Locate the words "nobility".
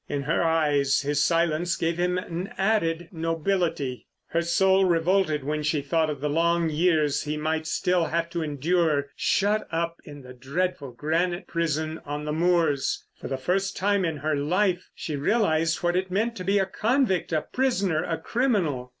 3.11-4.07